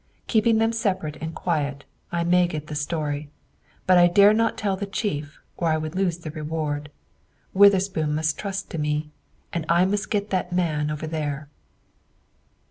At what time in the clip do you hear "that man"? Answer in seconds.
10.31-10.89